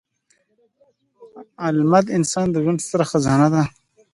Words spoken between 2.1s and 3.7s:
انسان د ژوند ستره خزانه ده.